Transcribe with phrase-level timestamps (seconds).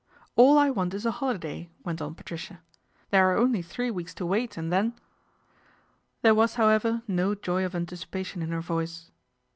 [0.35, 2.61] "All I want is a holiday," went on Patricia"
[3.11, 4.93] There are only three weeks to wait anc then"
[6.23, 9.11] There was, however, no joy of anticipation ii her voice.